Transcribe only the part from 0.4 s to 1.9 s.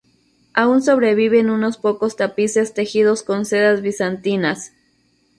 Aun sobreviven unos